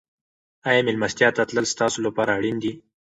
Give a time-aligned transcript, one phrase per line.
[0.69, 2.71] آیا مېلمستیا ته تلل ستاسو لپاره اړین دي؟